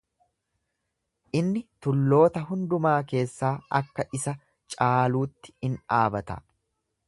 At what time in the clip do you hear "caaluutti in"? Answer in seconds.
4.75-5.81